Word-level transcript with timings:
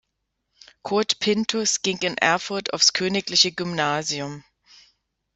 Kurt 0.81 1.19
Pinthus 1.19 1.79
ging 1.79 1.99
in 1.99 2.17
Erfurt 2.17 2.73
aufs 2.73 2.91
Königliche 2.91 3.51
Gymnasium. 3.51 4.43